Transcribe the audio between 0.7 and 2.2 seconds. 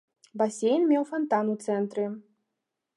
меў фантан у цэнтры.